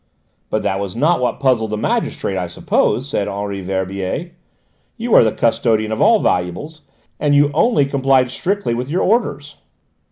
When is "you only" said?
7.35-7.85